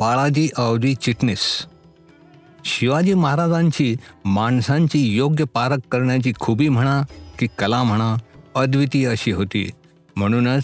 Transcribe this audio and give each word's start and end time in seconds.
बाळाजी 0.00 0.48
अवधी 0.56 0.94
चिटणीस. 0.94 1.66
शिवाजी 2.64 3.14
महाराजांची 3.14 3.96
माणसांची 4.24 5.16
योग्य 5.16 5.44
पारख 5.44 5.76
करण्याची 5.92 6.32
खुबी 6.40 6.68
म्हणा 6.68 7.02
की 7.38 7.46
कला 7.58 7.82
म्हणा 7.82 8.14
अद्वितीय 8.54 9.08
अशी 9.08 9.32
होती. 9.32 9.70
म्हणूनच 10.16 10.62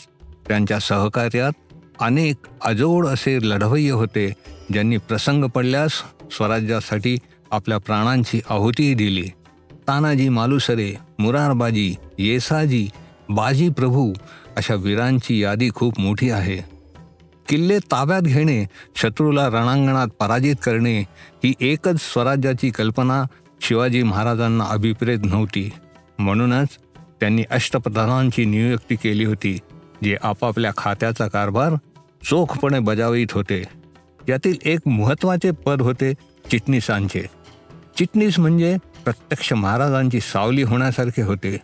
त्यांच्या 0.48 0.78
सहकार्यात 0.78 1.52
अनेक 2.00 2.36
अजोड 2.64 3.06
असे 3.06 3.38
लढवय्य 3.42 3.90
होते 3.90 4.32
ज्यांनी 4.72 4.96
प्रसंग 4.96 5.44
पडल्यास 5.44 5.92
स्वराज्यासाठी 6.32 7.16
आपल्या 7.50 7.78
प्राणांची 7.78 8.40
आहुतीही 8.50 8.94
दिली. 8.94 9.26
तानाजी 9.88 10.28
मालुसरे 10.28 10.94
मुरारबाजी 11.18 11.94
येसाजी 12.18 12.88
बाजी 13.28 13.68
प्रभू 13.68 14.12
अशा 14.56 14.74
वीरांची 14.74 15.42
यादी 15.42 15.70
खूप 15.74 16.00
मोठी 16.00 16.30
आहे. 16.30 16.75
किल्ले 17.48 17.78
ताब्यात 17.78 18.22
घेणे 18.22 18.66
शत्रूला 18.96 19.46
रणांगणात 19.46 20.06
पराजित 20.06 20.56
करणे 20.62 21.00
ही 21.44 21.52
एकच 21.60 22.00
स्वराज्याची 22.00 22.70
कल्पना 22.70 23.24
शिवाजी 23.60 24.02
महाराजांना 24.02 24.64
अभिप्रेत 24.64 25.18
नव्हती. 25.24 25.70
म्हणूनच 26.18 26.68
त्यांनी 27.20 27.44
अष्टप्रधानांची 27.50 28.44
नियुक्ती 28.44 28.96
केली 28.96 29.24
होती 29.24 29.58
जे 30.04 30.16
आपापल्या 30.22 30.70
खात्याचा 30.76 31.28
कारभार 31.28 31.74
चोखपणे 32.24 32.78
बजावित 32.78 33.26
होते. 33.32 33.62
यातील 34.28 34.56
एक 34.64 34.80
महत्त्वाचे 34.86 35.50
पद 35.50 35.82
होते 35.82 36.12
चिटणीसांचे. 36.50 37.26
चिटणीस 37.98 38.38
म्हणजे 38.38 38.76
प्रत्यक्ष 39.04 39.52
महाराजांची 39.52 40.20
सावली 40.20 40.62
होण्यासारखे 40.62 41.22
होते. 41.22 41.58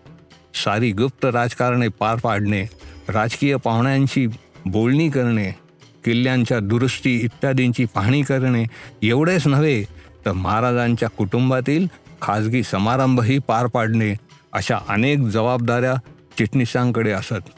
सारी 0.55 0.93
गुप्त 0.93 1.25
राजकारणे 1.25 1.89
पार 1.89 2.17
पाडणे 2.17 2.63
राजकीय 3.09 3.57
पाहुण्यांशी 3.57 4.27
बोलणी 4.67 5.11
करणे 5.11 5.62
किल्ल्यांच्या 6.05 6.61
दुरुस्ती 6.61 7.15
इत्यादींची 7.17 7.85
पाहणी 7.85 8.23
करणे 8.23 8.65
एवढेच 9.03 9.47
नव्हे 9.47 9.83
तर 10.27 10.33
महाराजांच्या 10.33 11.09
कुटुंबातील 11.09 11.87
खाजगी 12.23 12.63
समारंभही 12.63 13.39
पार 13.39 13.67
पाडणे 13.67 14.15
अशा 14.53 14.79
अनेक 14.89 15.19
जबाबदाऱ्या 15.19 15.95
चिटणीसांकडे 16.39 17.11
असत. 17.11 17.51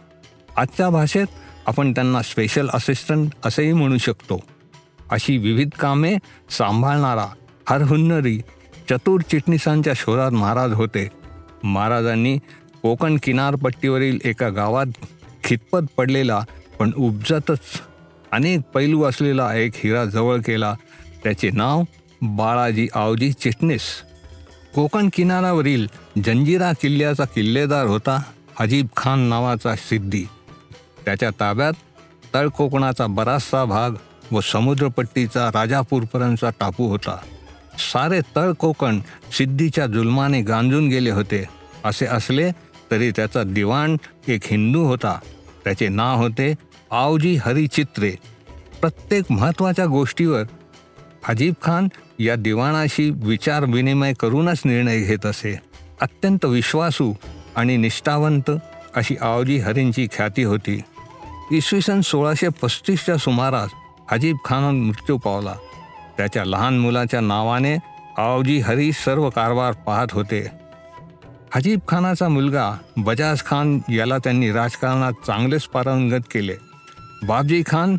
आजच्या 0.56 0.89
भाषेत 0.91 1.27
आपण 1.67 1.92
त्यांना 1.92 2.22
स्पेशल 2.22 2.69
असिस्टंट 2.72 3.31
असेही 3.45 3.72
म्हणू 3.72 3.98
शकतो. 3.98 4.41
अशी 5.11 5.37
विविध 5.39 5.69
कामे 5.81 6.17
सांभाळणारा 6.50 7.27
हरहुन्नरी 7.69 8.39
चतुर 8.91 9.20
चिटणीसांच्या 9.20 9.92
शोधात 9.97 10.31
महाराज 10.31 10.72
होते. 10.72 11.09
महाराजांनी 11.65 12.39
कोकण 12.83 13.17
किनारपट्टीवरील 13.22 14.19
एका 14.25 14.48
गावात 14.48 14.87
खितपत 15.45 15.87
पडलेला 15.97 16.41
पण 16.78 16.91
उपजतच 16.97 17.61
अनेक 18.35 18.61
पैलू 18.75 19.03
असलेला 19.03 19.55
एक 19.55 19.73
हिरा 19.77 20.05
जवळ 20.05 20.37
केला. 20.37 20.75
त्याचे 21.25 21.51
नाव 21.51 21.83
बाळाजी 22.23 22.89
आवजी 22.95 23.33
चिटणीस. 23.33 23.83
कोकण 24.75 25.09
किनाऱ्यावरील 25.13 25.87
जंजिरा 26.25 26.73
किल्ल्याचा 26.73 27.25
किल्लेदार 27.25 27.87
होता 27.87 28.23
अजीब 28.59 28.87
खान 28.97 29.21
नावाचा 29.21 29.77
सिद्धी. 29.77 30.25
त्याच्या 31.05 31.31
ताब्यात 31.31 31.73
तळकोकणाचा 32.35 33.07
बराचसा 33.07 33.65
भाग 33.65 33.91
व 34.33 34.41
समुद्रपट्टीचा 34.41 35.51
राजापूरपर्यंतचा 35.55 36.51
टापू 36.61 36.89
होता. 36.89 37.19
सारे 37.93 38.21
तळकोकण 38.37 39.01
सिद्धीच्या 39.39 39.87
जुलमाने 39.87 40.41
गांजून 40.41 40.89
गेले 40.89 41.11
होते. 41.11 41.45
असे 41.85 42.07
असले 42.07 42.51
तरी 42.91 43.11
त्याचा 43.11 43.43
दिवाण 43.43 43.97
एक 44.29 44.41
हिंदू 44.45 44.85
होता. 44.85 45.19
त्याचे 45.65 45.89
नाव 45.89 46.17
होते 46.17 46.55
आवजी 46.91 47.37
हरिचित्रे. 47.37 48.12
प्रत्येक 48.81 49.25
महत्त्वाच्या 49.31 49.87
गोष्टीवर 49.87 50.43
अजीब 51.28 51.55
खान 51.62 51.89
या 52.19 52.37
दिवाणाशी 52.37 53.11
विचार 53.11 53.65
विनिमय 53.65 54.12
करूनच 54.12 54.62
निर्णय 54.65 55.00
घेत 55.00 55.27
असे. 55.27 55.61
अत्यंत 56.00 56.44
विश्वासू 56.44 57.12
आणि 57.56 57.77
निष्ठावंत 57.77 58.50
अशी 58.97 59.17
आवजी 59.21 59.59
हरींची 59.59 60.06
ख्याती 60.12 60.43
होती. 60.43 60.81
इसवी 61.53 61.81
सन 61.81 62.00
सोळाशे 62.00 62.49
पस्तीसच्या 62.49 63.17
सुमारास 63.17 63.71
अजीब 64.11 64.37
खान 64.44 64.75
मृत्यू 64.75 65.19
पावला. 65.19 65.55
त्याच्या 66.17 66.44
लहान 66.44 66.78
मुलाच्या 66.78 67.21
नावाने 67.21 67.77
आवजी 68.19 68.59
हरी 68.59 68.93
सर्व 68.93 69.31
कारभार 69.31 69.73
पाहत 69.73 70.06
होते. 70.12 70.47
हजीब 71.55 71.78
खानाचा 71.89 72.28
मुलगा 72.28 72.78
बजाज 72.97 73.43
खान 73.47 73.78
याला 73.89 74.19
त्यांनी 74.19 74.53
राजकारणात 74.53 75.12
चांगलेच 75.27 75.62
पारंगत 75.62 76.23
केले. 76.31 76.55
बाबजी 77.22 77.62
खान 77.66 77.97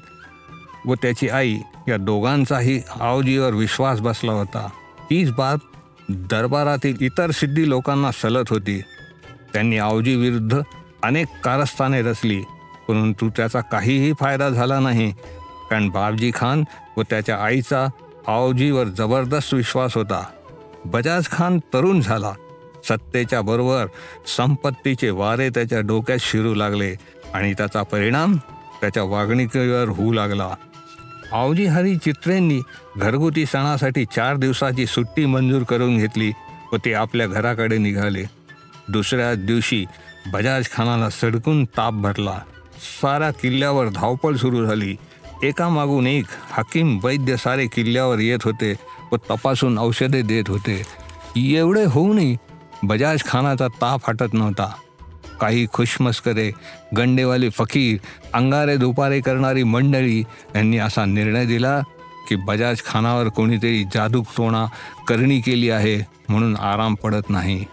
व 0.85 0.93
त्याची 0.93 1.29
आई 1.29 1.57
या 1.87 1.97
दोघांचाही 1.97 2.81
आवजीवर 2.99 3.53
विश्वास 3.53 3.99
बसला 3.99 4.31
होता. 4.31 4.69
हीच 5.11 5.31
बाब 5.31 5.59
दरबारातील 6.09 6.97
इतर 7.01 7.31
सिद्धी 7.31 7.69
लोकांना 7.69 8.11
सलत 8.11 8.49
होती. 8.49 8.81
त्यांनी 9.53 9.77
आवजी 9.77 10.15
विरुद्ध 10.15 10.61
अनेक 11.03 11.27
कारस्थाने 11.43 12.01
रचली 12.01 12.41
परंतु 12.87 13.29
त्याचा 13.29 13.61
काहीही 13.61 14.13
फायदा 14.19 14.49
झाला 14.49 14.79
नाही. 14.79 15.11
कारण 15.69 15.89
बाबजी 15.89 16.31
खान 16.35 16.63
व 16.97 17.01
त्याच्या 17.01 17.37
आईचा 17.37 17.87
आवजीवर 18.27 18.83
जबरदस्त 18.83 19.53
विश्वास 19.53 19.97
होता. 19.97 20.23
बजाज 20.85 21.27
खान 21.31 21.59
तरुण 21.73 22.01
झाला. 22.01 22.33
सत्तेच्या 22.89 23.41
बरोबर 23.41 23.85
संपत्तीचे 24.37 25.09
वारे 25.09 25.49
त्याच्या 25.49 25.79
डोक्यात 25.79 26.17
शिरू 26.21 26.53
लागले 26.53 26.95
आणि 27.33 27.53
त्याचा 27.53 27.83
परिणाम 27.83 28.35
त्याच्या 28.81 29.03
वागणुकीवर 29.03 29.89
होऊ 29.89 30.13
लागला. 30.13 30.49
आवजी 31.31 31.65
हरी 31.65 31.97
चित्रेंनी 31.97 32.61
घरगुती 32.97 33.45
सणासाठी 33.45 34.05
चार 34.05 34.35
दिवसाची 34.35 34.85
सुट्टी 34.85 35.25
मंजूर 35.25 35.63
करून 35.63 35.97
घेतली 35.97 36.31
व 36.73 36.75
ते 36.85 36.93
आपल्या 36.93 37.27
घराकडे 37.27 37.77
निघाले. 37.77 38.23
दुसऱ्या 38.89 39.33
दिवशी 39.35 39.85
बजाज 40.33 40.67
खानाला 40.73 41.09
सडकून 41.09 41.65
ताप 41.65 41.93
भरला. 41.93 42.39
साऱ्या 43.01 43.31
किल्ल्यावर 43.31 43.89
धावपळ 43.89 44.35
सुरू 44.35 44.65
झाली. 44.65 44.95
एकामागून 45.43 46.07
एक 46.07 46.25
हकीम 46.51 46.99
वैद्य 47.03 47.37
सारे 47.37 47.67
किल्ल्यावर 47.67 48.19
येत 48.19 48.39
होते 48.43 48.73
व 49.11 49.15
तपासून 49.15 49.77
औषधे 49.79 50.21
देत 50.21 50.43
होते. 50.47 50.83
एवढे 51.37 51.85
होऊनही 51.85 52.37
बजाज 52.83 53.23
खानाचा 53.27 53.67
ताप 53.67 54.01
हटत 54.09 54.33
नव्हता. 54.33 54.73
काही 55.41 55.65
खुशमस्करे 55.73 56.51
गंडेवाले 56.97 57.49
फकीर 57.49 57.97
अंगारे 58.33 58.77
दुपारे 58.77 59.19
करणारी 59.19 59.63
मंडळी 59.63 60.19
यांनी 60.55 60.77
असा 60.77 61.05
निर्णय 61.05 61.45
दिला 61.45 61.79
की 62.29 62.35
बजाज 62.35 62.81
खानावर 62.85 63.27
कोणीतरी 63.27 63.83
जादूकतोणा 63.93 64.65
करणी 65.07 65.39
केली 65.41 65.69
आहे 65.69 65.97
म्हणून 66.29 66.55
आराम 66.55 66.95
पडत 66.95 67.29
नाही. 67.29 67.65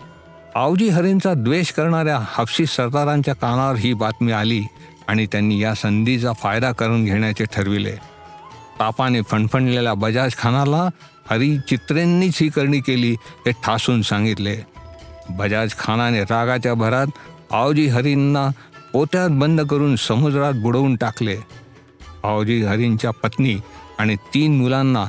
आवजी 0.54 0.88
हरींचा 0.88 1.34
द्वेष 1.34 1.70
करणाऱ्या 1.72 2.18
हाफसी 2.22 2.66
सरदारांच्या 2.66 3.34
कानावर 3.34 3.76
ही 3.76 3.92
बातमी 3.94 4.32
आली 4.32 4.62
आणि 5.08 5.26
त्यांनी 5.26 5.58
या 5.62 5.74
संधीचा 5.74 6.32
फायदा 6.32 6.72
करून 6.72 7.04
घेण्याचे 7.04 7.44
ठरविले. 7.44 7.92
तापाने 8.80 9.22
फणफणलेल्या 9.22 9.94
बजाज 9.94 10.34
खानाला 10.38 10.88
हरी 11.30 11.56
चित्रेंनीच 11.58 12.38
ही 12.40 12.48
करणी 12.48 12.80
केली 12.80 13.12
हे 13.46 13.50
ठासून 13.50 14.02
सांगितले. 14.02 14.56
बजाज 15.30 15.74
खानाने 15.78 16.22
रागाच्या 16.22 16.74
भरात 16.74 17.06
आवजी 17.52 17.86
हरींना 17.86 18.48
पोत्यात 18.92 19.30
बंद 19.30 19.60
करून 19.60 19.96
समुद्रात 19.96 20.52
बुडवून 20.52 20.96
टाकले. 20.96 21.36
आवजी 22.24 22.62
हरींच्या 22.62 23.10
पत्नी 23.10 23.56
आणि 23.98 24.16
तीन 24.34 24.56
मुलांना 24.56 25.04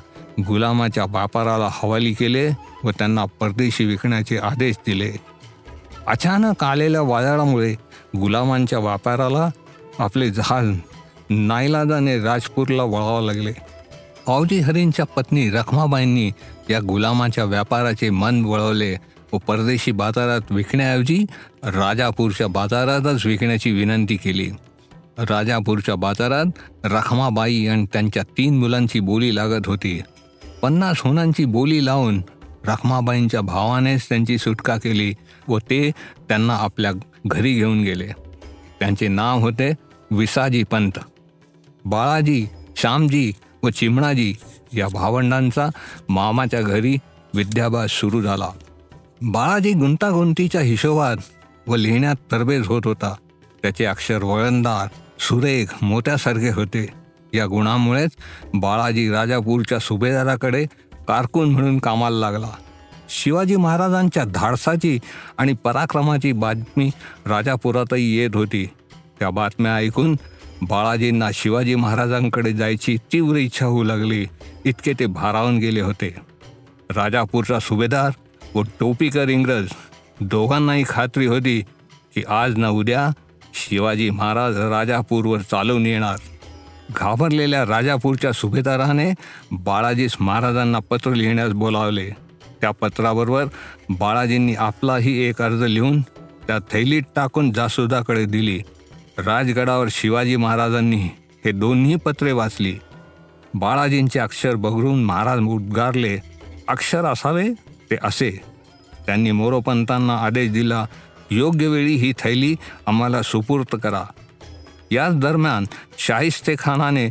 गुलामाच्या 0.47 1.05
व्यापाराला 1.05 1.69
हवाली 1.71 2.13
केले 2.13 2.49
व 2.83 2.91
त्यांना 2.91 3.25
परदेशी 3.25 3.85
विकण्याचे 3.85 4.37
आदेश 4.37 4.75
दिले. 4.85 5.11
अचानक 6.07 6.63
आलेल्या 6.63 7.01
वादळामुळे 7.01 7.73
गुलामांच्या 8.19 8.79
व्यापाराला 8.79 9.49
आपले 9.99 10.29
जहाज 10.29 10.69
नाईलाजाने 11.29 12.19
राजपूरला 12.19 12.83
वळावं 12.83 13.21
लागले. 13.21 13.53
आवजी 14.27 14.59
हरींच्या 14.59 15.05
पत्नी 15.05 15.49
रखमाबाईंनी 15.49 16.31
या 16.69 16.79
गुलामाच्या 16.79 17.43
व्यापाराचे 17.43 18.09
मन 18.09 18.45
वळवले 18.45 18.95
व 19.33 19.37
परदेशी 19.37 19.91
बाजारात 19.91 20.41
विकण्याऐवजी 20.49 21.25
राजापूरच्या 21.63 22.47
बाजारातच 22.47 23.25
विकण्याची 23.25 23.71
विनंती 23.71 24.15
केली. 24.15 24.49
राजापूरच्या 25.19 25.95
बाजारात 25.95 26.45
रखमाबाई 26.83 27.67
आणि 27.67 27.85
त्यांच्या 27.93 28.23
तीन 28.23 28.59
मुलांची 28.59 28.99
बोली 28.99 29.35
लागत 29.35 29.67
होती. 29.67 30.01
पन्नास 30.61 30.99
होनांची 30.99 31.45
बोली 31.45 31.85
लावून 31.85 32.21
रखमाबाईंच्या 32.67 33.41
भावानेच 33.41 34.09
त्यांची 34.09 34.37
सुटका 34.37 34.77
केली 34.77 35.13
व 35.47 35.57
ते 35.57 35.91
त्यांना 36.29 36.55
आपल्या 36.55 36.91
घरी 37.27 37.53
घेऊन 37.53 37.81
गेले. 37.81 38.07
त्यांचे 38.79 39.07
नाव 39.07 39.39
होते 39.39 39.71
विसाजी 40.11 40.63
पंत. 40.63 40.99
बाळाजी 41.85 42.47
श्यामजी 42.75 43.31
व 43.63 43.69
चिमणाजी 43.69 44.33
या 44.73 44.87
भावंडांचा 44.87 45.67
मामाच्या 46.09 46.61
घरी 46.61 46.95
विद्याभ्यास 47.33 47.91
सुरू 47.91 48.21
झाला. 48.21 48.47
बाळाजी 49.25 49.73
गुंतागुंतीच्या 49.73 50.61
हिशोबात 50.61 51.15
व 51.67 51.75
लिहिण्यात 51.75 52.15
तरबेज 52.31 52.65
होत 52.65 52.81
होता. 52.85 53.15
त्याचे 53.61 53.85
अक्षर 53.85 54.23
वळणदार 54.23 54.87
सुरेख 55.19 55.65
मोत्यासारखे 55.81 56.49
होते. 56.49 56.87
या 57.33 57.47
गुणामुळेच 57.47 58.11
बाळाजी 58.53 59.11
राजापूरच्या 59.11 59.79
सुभेदाराकडे 59.79 60.65
कारकून 61.07 61.51
म्हणून 61.51 61.79
कामाला 61.79 62.17
लागला. 62.17 62.47
शिवाजी 63.09 63.55
महाराजांच्या 63.55 64.23
धाडसाची 64.23 64.99
आणि 65.37 65.53
पराक्रमाची 65.53 66.31
बातमी 66.31 66.91
राजापुरातही 67.25 68.17
येत 68.17 68.29
होती. 68.33 68.69
त्या 69.19 69.29
बातम्या 69.29 69.75
ऐकून 69.75 70.17
बाळाजींना 70.61 71.29
शिवाजी 71.33 71.75
महाराजांकडे 71.75 72.53
जायची 72.53 72.97
तीव्र 73.13 73.37
इच्छा 73.37 73.65
होऊ 73.65 73.83
लागली. 73.83 74.25
इतके 74.65 74.93
ते 74.99 75.05
भारावून 75.05 75.57
गेले 75.57 75.81
होते. 75.81 76.15
राजापूरचा 76.95 77.59
सुभेदार 77.59 78.11
व 78.55 78.61
टोपीकर 78.79 79.29
इंग्रज 79.29 79.67
दोघांनाही 80.21 80.83
खात्री 80.89 81.25
होती 81.25 81.59
की 82.15 82.23
आज 82.29 82.57
ना 82.57 82.69
उद्या 82.69 83.09
शिवाजी 83.53 84.09
महाराज 84.09 84.57
राजापूरवर 84.57 85.39
चालवून 85.41 85.85
येणार. 85.85 86.17
घाबरलेल्या 86.95 87.63
राजापूरच्या 87.65 88.31
सुभेदाराने 88.31 89.11
बाळाजीस 89.51 90.15
महाराजांना 90.19 90.79
पत्र 90.79 91.13
लिहिण्यास 91.13 91.51
बोलावले. 91.51 92.09
त्या 92.61 92.71
पत्राबरोबर 92.71 93.45
बाळाजींनी 93.89 94.55
आपलाही 94.55 95.17
एक 95.23 95.41
अर्ज 95.41 95.63
लिहून 95.63 96.01
त्या 96.47 96.57
थैलीत 96.71 97.03
टाकून 97.15 97.51
जासुदाकडे 97.51 98.25
दिली. 98.25 98.59
राजगडावर 99.17 99.87
शिवाजी 99.91 100.35
महाराजांनी 100.35 101.01
हे 101.45 101.51
दोन्ही 101.51 101.95
पत्रे 101.95 102.31
वाचली. 102.31 102.77
बाळाजींचे 103.53 104.19
अक्षर 104.19 104.55
बघरून 104.55 105.03
महाराज 105.03 105.39
उद्गारले 105.39 106.17
अक्षर 106.67 107.05
असावे? 107.05 107.47
ते 107.93 107.97
असे. 108.03 108.41
त्यांनी 109.05 109.31
मोरोपंतांना 109.31 110.15
आदेश 110.17 110.51
दिला 110.51 110.85
योग्य 111.31 111.67
वेळी 111.67 111.95
ही 111.95 112.13
थैली 112.19 112.55
आम्हाला 112.85 113.21
सुपूर्त 113.21 113.75
करा. 113.83 114.03
याच 114.91 115.15
दरम्यान 115.15 115.65
शाहिस्ते 115.97 116.55
खानाने 116.59 117.09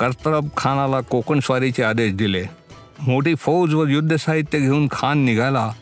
कर्तरब 0.00 0.48
खानाला 0.56 1.00
कोकण 1.00 1.40
स्वारीचे 1.40 1.82
आदेश 1.82 2.12
दिले. 2.12 2.44
मोठी 3.00 3.34
फौज 3.34 3.74
व 3.74 3.86
युद्धसाहित्य 3.86 4.58
घेऊन 4.58 4.88
खान 4.90 5.18
निघाला 5.18 5.72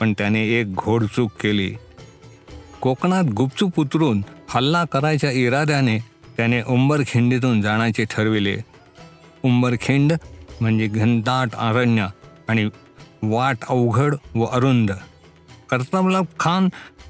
पण 0.00 0.12
त्याने 0.12 0.48
एक 0.48 0.74
घोडचूक 0.74 1.30
केली. 1.40 1.74
कोकणात 2.80 3.24
गुपचूप 3.24 3.80
उतरून 3.80 4.24
हल्ला 4.48 4.84
करायच्या 4.84 5.30
इराद्याने 5.30 5.98
त्याने 6.36 6.62
उंबरखिंडीतून 6.62 7.62
जाण्याचे 7.62 8.04
ठरविले. 8.04 8.56
उंबरखिंड 9.42 10.12
म्हणजे 10.60 10.86
घनदाट 10.86 11.48
अरण्य 11.54 12.06
आणि 12.48 12.68
वाट 13.22 13.58
अवघड 13.68 14.14
व 14.34 14.44
अरुंद. 14.44 14.90
कर्तबलब 15.70 16.24
खान 16.40 16.68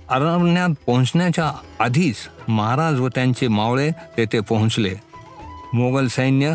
अरण्यात 0.08 0.68
पोहोचण्याच्या 0.86 1.52
आधीच 1.80 2.16
महाराज 2.48 3.00
व 3.00 3.08
त्यांचे 3.08 3.48
मावळे 3.48 3.90
तेथे 3.90 4.40
पोहोचले. 4.40 4.94
मोगल 5.74 6.06
सैन्य 6.06 6.54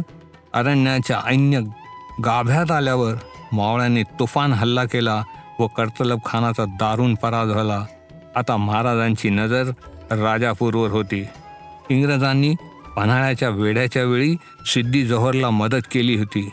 अरण्याच्या 0.53 1.21
ऐन्य 1.25 1.59
गाभ्यात 2.25 2.71
आल्यावर 2.71 3.13
मावळ्यांनी 3.51 4.03
तुफान 4.03 4.53
हल्ला 4.53 4.85
केला 4.85 5.23
व 5.59 5.67
कर्तलब 5.67 6.19
खानाचा 6.25 6.65
दारुण 6.65 7.15
पराज 7.15 7.47
झाला. 7.47 7.85
आता 8.35 8.57
महाराजांची 8.57 9.29
नजर 9.29 9.63
राजापूरवर 10.11 10.89
होती. 10.89 11.25
इंग्रजांनी 11.89 12.55
पन्हाळ्याच्या 12.95 13.49
वेड्याच्या 13.49 14.03
वेळी 14.03 14.35
सिद्धी 14.65 15.05
जोहरला 15.05 15.49
मदत 15.49 15.87
केली 15.91 16.17
होती. 16.17 16.49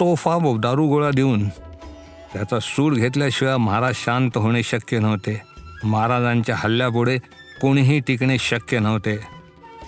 तोफा 0.00 0.34
व 0.34 0.56
दारुगोळा 0.56 1.10
देऊन 1.10 1.48
त्याचा 2.32 2.58
सूड 2.60 2.94
घेतल्याशिवाय 2.94 3.56
महाराज 3.56 3.94
शांत 3.96 4.30
होणे 4.34 4.62
शक्य 4.62 4.98
नव्हते. 4.98 5.42
महाराजांच्या 5.84 6.54
हल्ल्यापुढे 6.58 7.18
कोणीही 7.60 8.00
टिकणे 8.00 8.38
शक्य 8.38 8.78
नव्हते. 8.78 9.16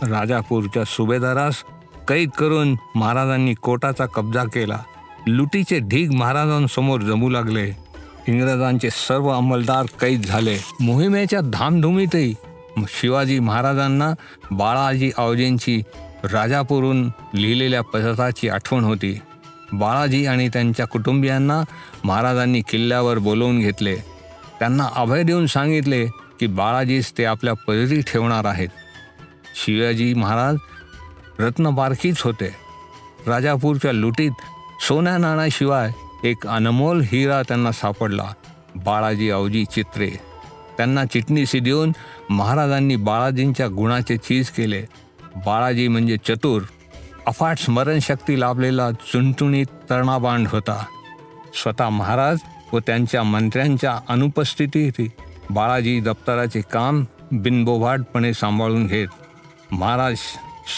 राजापूरच्या 0.02 0.84
सुभेदारास 0.84 1.62
कैद 2.08 2.30
करून 2.30 2.76
महाराजांनी 2.94 3.54
कोटाचा 3.54 4.06
कब्जा 4.06 4.44
केला. 4.44 4.78
लुटीचे 5.26 5.78
ढीग 5.78 6.12
महाराजांसमोर 6.12 7.00
जमू 7.00 7.28
लागले. 7.30 7.70
इंग्रजांचे 8.28 8.90
सर्व 8.90 9.28
अंमलदार 9.28 9.86
कैद 10.00 10.22
झाले. 10.22 10.56
मोहिमेच्या 10.80 11.40
धामधुमीतही 11.40 12.34
शिवाजी 12.88 13.38
महाराजांना 13.38 14.12
बाळाजी 14.50 15.10
आवजींची 15.18 15.82
राजापूरून 16.24 17.08
लिहिलेल्या 17.34 17.82
पथकाची 17.82 18.48
आठवण 18.48 18.84
होती. 18.84 19.18
बाळाजी 19.78 20.26
आणि 20.26 20.48
त्यांच्या 20.48 20.86
कुटुंबियांना 20.86 21.62
महाराजांनी 22.04 22.60
किल्ल्यावर 22.60 23.18
बोलवून 23.18 23.58
घेतले. 23.58 23.96
त्यांना 24.58 24.88
अभय 24.94 25.22
देऊन 25.22 25.46
सांगितले 25.46 26.06
की 26.40 26.46
बाळाजीस 26.46 27.12
ते 27.18 27.24
आपल्या 27.24 27.54
पदरी 27.54 28.00
ठेवणार 28.00 28.44
आहेत. 28.44 28.68
शिवाजी 29.64 30.12
महाराज 30.14 30.56
रत्नबारकीच 31.38 32.20
होते. 32.20 32.54
राजापूरच्या 33.26 33.92
लुटीत 33.92 34.30
सोन्या 34.88 35.16
नाण्याशिवाय 35.18 35.90
एक 36.24 36.46
अनमोल 36.46 37.00
हिरा 37.00 37.42
त्यांना 37.42 37.72
सापडला 37.72 38.32
बाळाजी 38.76 39.30
अवजी 39.30 39.64
चित्रे. 39.64 40.10
त्यांना 40.76 41.04
चिटणीशी 41.04 41.58
देऊन 41.60 41.92
महाराजांनी 42.30 42.96
बाळाजींच्या 42.96 43.68
गुणाचे 43.68 44.16
चीज 44.16 44.50
केले. 44.50 44.82
बाळाजी 45.36 45.88
म्हणजे 45.88 46.16
चतुर 46.16 46.62
अफाट 47.26 47.58
स्मरणशक्ती 47.58 48.40
लाभलेला 48.40 48.90
चुणचुणीत 48.92 49.66
तरणाबांड 49.90 50.46
होता. 50.48 50.84
स्वतः 51.54 51.88
महाराज 51.88 52.38
व 52.72 52.78
त्यांच्या 52.78 53.22
मंत्र्यांच्या 53.22 53.98
अनुपस्थितीत 54.08 55.00
बाळाजी 55.50 56.00
दप्तराचे 56.00 56.60
काम 56.72 57.04
बिनबोभाटपणे 57.32 58.32
सांभाळून 58.34 58.86
घेत 58.86 59.08
महाराज 59.70 60.16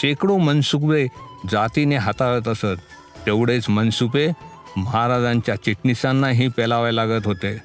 शेकडो 0.01 0.37
मनसुबे 0.39 1.07
जातीने 1.53 1.97
हाताळत 1.97 2.49
असत 2.49 2.81
तेवढेच 3.27 3.69
मनसुबे 3.69 4.29
महाराजांच्या 4.77 5.55
चिटणीसांनाही 5.55 6.49
पेलावे 6.49 6.95
लागत 6.97 7.27
होते. 7.27 7.57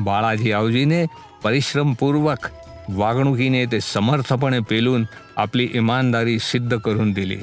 बाळाजी 0.00 0.52
आवजीने 0.52 1.04
परिश्रमपूर्वक 1.44 2.46
वागणुकीने 2.88 3.64
ते 3.66 3.80
समर्थपणे 3.80 4.58
पेलून 4.60 5.04
आपली 5.36 5.68
इमानदारी 5.74 6.38
सिद्ध 6.38 6.76
करून 6.76 7.12
दिली. 7.12 7.38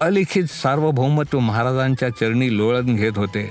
अलिखित 0.00 0.44
सार्वभौमत्व 0.44 1.38
महाराजांच्या 1.38 2.10
चरणी 2.10 2.56
लोळण 2.56 2.96
घेत 2.96 3.12
होते. 3.16 3.50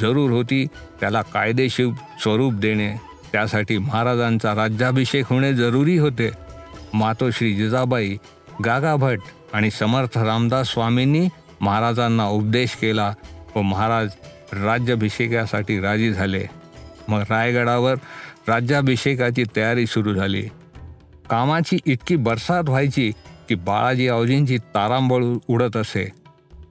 जरूर 0.00 0.30
होती 0.30 0.66
त्याला 1.00 1.22
कायदेशीर 1.22 1.88
स्वरूप 2.22 2.54
देणे. 2.54 2.94
त्यासाठी 3.32 3.78
महाराजांचा 3.78 4.54
राज्याभिषेक 4.54 5.24
होणे 5.30 5.54
जरुरी 5.54 5.98
होते. 5.98 6.30
मातोश्री 6.94 7.54
जिजाबाई 7.54 8.16
गागाभट 8.64 9.18
आणि 9.52 9.70
समर्थ 9.70 10.18
रामदास 10.18 10.68
स्वामींनी 10.68 11.28
महाराजांना 11.60 12.26
उपदेश 12.26 12.70
केला 12.70 13.14
व 13.56 13.62
महाराज 13.62 14.10
राज्याभिषेकासाठी 14.52 15.80
राजी 15.80 16.12
झाले. 16.12 16.46
मग 17.08 17.22
रायगडावर 17.30 17.94
राज्याभिषेकाची 18.48 19.44
तयारी 19.56 19.86
सुरू 19.86 20.14
झाली. 20.14 20.42
कामाची 21.30 21.78
इतकी 21.86 22.16
बरसात 22.16 22.64
व्हायची 22.68 23.12
की 23.48 23.54
बाळाजी 23.54 24.08
आवजींची 24.08 24.58
तारांबळ 24.58 25.24
उडत 25.48 25.76
असे. 25.76 26.08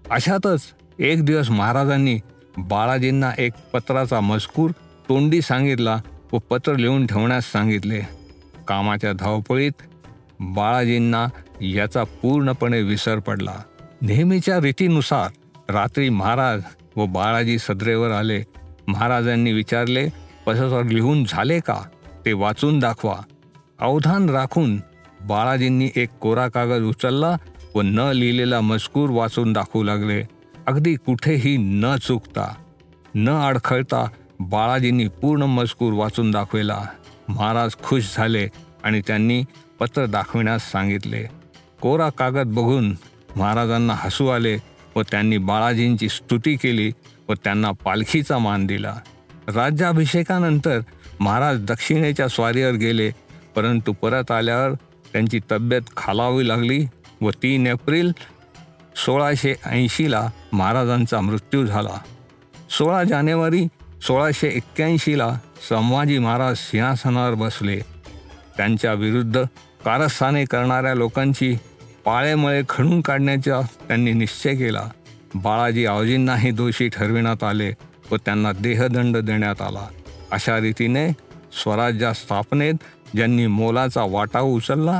अशातच 0.09 0.61
एक 0.99 1.25
दिवस 1.25 1.49
महाराजांनी 1.49 2.19
बाळाजींना 2.57 3.31
एक 3.37 3.53
पत्राचा 3.73 4.19
मजकूर 4.19 4.71
तोंडी 5.09 5.41
सांगितला 5.41 6.01
व 6.33 6.37
पत्र 6.37 6.75
लिहून 6.75 7.05
ठेवण्यास 7.05 7.51
सांगितले. 7.51 8.01
कामाच्या 8.67 9.13
धावपळीत 9.13 9.71
बाळाजींना 10.39 11.27
याचा 11.61 12.03
पूर्णपणे 12.03 12.81
विसर 12.81 13.19
पडला. 13.19 13.55
नेहमीच्या 14.01 14.59
रीतीनुसार 14.61 15.29
रात्री 15.73 16.09
महाराज 16.09 16.61
व 16.95 17.05
बाळाजी 17.05 17.59
सदरेवर 17.59 18.11
आले. 18.11 18.43
महाराजांनी 18.87 19.51
विचारले 19.51 20.07
पत्र 20.45 20.83
लिहून 20.83 21.23
झाले 21.23 21.59
का? 21.59 21.81
ते 22.25 22.33
वाचून 22.33 22.79
दाखवा. 22.79 23.15
अवधान 23.79 24.29
राखून 24.29 24.77
बाळाजींनी 25.27 25.89
एक 25.95 26.09
कोरा 26.21 26.47
कागद 26.47 26.83
उचलला 26.83 27.35
व 27.75 27.81
न 27.81 27.99
लिहिलेला 28.15 28.61
मजकूर 28.61 29.09
वाचून 29.09 29.53
दाखवू 29.53 29.83
लागले. 29.83 30.21
अगदी 30.67 30.95
कुठेही 30.95 31.55
न 31.57 31.95
चुकता 32.01 32.47
न 33.15 33.29
अडखळता 33.29 34.05
बाळाजींनी 34.39 35.07
पूर्ण 35.21 35.43
मजकूर 35.43 35.93
वाचून 35.93 36.31
दाखविला. 36.31 36.81
महाराज 37.27 37.75
खुश 37.83 38.15
झाले 38.17 38.47
आणि 38.83 39.01
त्यांनी 39.07 39.43
पत्र 39.79 40.05
दाखविण्यास 40.05 40.71
सांगितले. 40.71 41.23
कोरा 41.81 42.09
कागद 42.09 42.53
बघून 42.53 42.93
महाराजांना 43.35 43.93
हसू 43.97 44.27
आले 44.27 44.57
व 44.95 45.01
त्यांनी 45.01 45.37
बाळाजींची 45.37 46.09
स्तुती 46.09 46.55
केली 46.55 46.91
व 47.29 47.33
त्यांना 47.33 47.71
पालखीचा 47.71 48.37
मान 48.37 48.65
दिला. 48.65 48.95
राज्याभिषेकानंतर 49.47 50.79
महाराज 51.19 51.63
दक्षिणेच्या 51.65 52.27
स्वारीवर 52.27 52.71
गेले 52.71 53.11
परंतु 53.55 53.93
परत 53.93 54.31
आल्यावर 54.31 54.71
त्यांची 55.13 55.39
तब्येत 55.51 55.81
खालावी 55.97 56.47
लागली 56.47 56.85
व 57.21 57.29
तीन 57.29 57.67
एप्रिल 57.67 58.11
सोळाशे 59.05 59.55
ऐंशीला 59.65 60.29
महाराजांचा 60.53 61.21
मृत्यू 61.21 61.65
झाला. 61.65 62.01
सोळा 62.69 63.03
जानेवारी 63.03 63.67
सोळाशे 64.01 64.47
एक्क्याऐंशीला 64.47 65.39
संभाजी 65.69 66.17
महाराज 66.17 66.57
सिंहासनावर 66.57 67.33
बसले. 67.33 67.79
त्यांच्या 68.57 68.93
विरुद्ध 68.93 69.43
कारस्थाने 69.85 70.45
करणाऱ्या 70.45 70.95
लोकांची 70.95 71.57
पाळेमुळे 72.05 72.61
खणून 72.69 73.01
काढण्याचा 73.01 73.61
त्यांनी 73.87 74.11
निश्चय 74.11 74.55
केला. 74.55 74.89
बाळाजी 75.35 75.85
आवजींनाही 75.85 76.51
दोषी 76.51 76.87
ठरविण्यात 76.87 77.43
आले 77.43 77.73
व 78.11 78.15
त्यांना 78.15 78.51
देहदंड 78.51 79.17
देण्यात 79.17 79.61
आला. 79.61 79.87
अशा 80.31 80.59
रीतीने 80.59 81.09
स्वराज्या 81.63 82.13
स्थापनेत 82.13 82.73
ज्यांनी 83.15 83.47
मोलाचा 83.47 84.03
वाटा 84.03 84.39
उचलला 84.39 84.99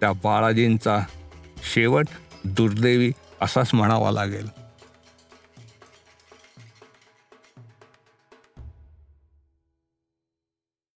त्या 0.00 0.12
बाळाजींचा 0.12 0.98
शेवट 1.74 2.06
दुर्दैवी 2.44 3.12
असाच 3.40 3.70
म्हणावा 3.74 4.10
लागेल. 4.10 4.48